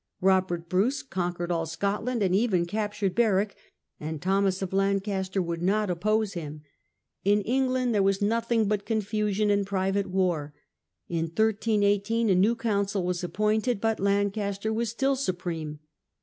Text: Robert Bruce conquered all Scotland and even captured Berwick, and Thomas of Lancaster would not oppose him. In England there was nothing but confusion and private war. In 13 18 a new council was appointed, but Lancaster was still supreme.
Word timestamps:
Robert 0.19 0.67
Bruce 0.67 1.03
conquered 1.03 1.51
all 1.51 1.67
Scotland 1.67 2.23
and 2.23 2.33
even 2.33 2.65
captured 2.65 3.13
Berwick, 3.13 3.55
and 3.99 4.19
Thomas 4.19 4.63
of 4.63 4.73
Lancaster 4.73 5.43
would 5.43 5.61
not 5.61 5.91
oppose 5.91 6.33
him. 6.33 6.63
In 7.23 7.41
England 7.41 7.93
there 7.93 8.01
was 8.01 8.19
nothing 8.19 8.67
but 8.67 8.83
confusion 8.83 9.51
and 9.51 9.63
private 9.63 10.07
war. 10.07 10.55
In 11.07 11.27
13 11.27 11.83
18 11.83 12.31
a 12.31 12.33
new 12.35 12.55
council 12.55 13.05
was 13.05 13.23
appointed, 13.23 13.79
but 13.79 13.99
Lancaster 13.99 14.73
was 14.73 14.89
still 14.89 15.15
supreme. 15.15 15.77